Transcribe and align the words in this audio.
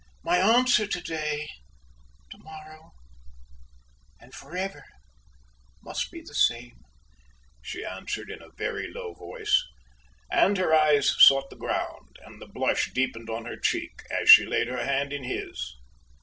My 0.23 0.39
answer 0.39 0.87
to 0.87 0.99
day, 0.99 1.47
to 2.31 2.37
morrow, 2.39 2.93
and 4.19 4.33
forever, 4.33 4.83
must 5.83 6.09
be 6.09 6.21
the 6.21 6.33
same," 6.33 6.79
she 7.61 7.85
answered, 7.85 8.31
in 8.31 8.41
a 8.41 8.49
very 8.49 8.91
low 8.91 9.13
voice; 9.13 9.63
and 10.31 10.57
her 10.57 10.73
eyes 10.73 11.15
sought 11.19 11.51
the 11.51 11.55
ground, 11.55 12.17
and 12.25 12.41
the 12.41 12.47
blush 12.47 12.91
deepened 12.93 13.29
on 13.29 13.45
her 13.45 13.57
cheek, 13.59 14.01
as 14.09 14.27
she 14.27 14.43
laid 14.47 14.69
her 14.69 14.83
hand 14.83 15.13
in 15.13 15.23
his. 15.23 15.75